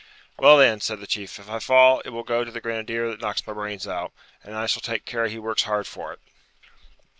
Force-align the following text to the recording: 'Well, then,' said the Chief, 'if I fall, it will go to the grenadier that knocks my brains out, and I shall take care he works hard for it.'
'Well, 0.39 0.57
then,' 0.57 0.81
said 0.81 0.99
the 0.99 1.05
Chief, 1.05 1.37
'if 1.37 1.47
I 1.47 1.59
fall, 1.59 2.01
it 2.03 2.09
will 2.09 2.23
go 2.23 2.43
to 2.43 2.49
the 2.49 2.59
grenadier 2.59 3.07
that 3.11 3.21
knocks 3.21 3.45
my 3.45 3.53
brains 3.53 3.87
out, 3.87 4.11
and 4.43 4.55
I 4.55 4.65
shall 4.65 4.81
take 4.81 5.05
care 5.05 5.27
he 5.27 5.37
works 5.37 5.61
hard 5.61 5.85
for 5.85 6.11
it.' 6.11 6.19